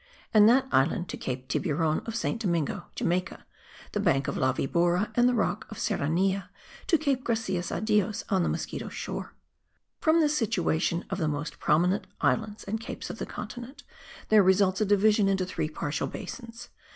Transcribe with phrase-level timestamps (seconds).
[0.33, 2.41] and that island to Cape Tiburon of St.
[2.41, 3.45] Domingo; Jamaica,
[3.91, 6.49] the Bank of La Vibora and the rock of Serranilla
[6.87, 9.35] to Cape Gracias a Dios on the Mosquito Shore.
[9.99, 13.83] From this situation of the most prominent islands and capes of the continent,
[14.29, 16.69] there results a division into three partial basins.